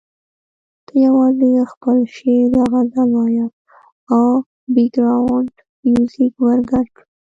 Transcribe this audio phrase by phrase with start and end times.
[0.85, 3.47] ته یوازې خپل شعر یا غزل وایه
[4.15, 4.25] او
[4.73, 5.53] بېکګراونډ
[5.85, 7.05] میوزیک ورګډ کړه.